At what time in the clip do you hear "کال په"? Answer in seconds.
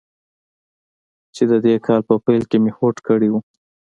1.85-2.15